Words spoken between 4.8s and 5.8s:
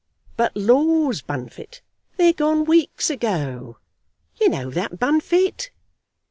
Bunfit."